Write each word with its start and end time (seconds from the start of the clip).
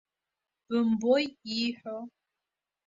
Бымбои 0.67 1.25
ииҳәо? 1.55 1.97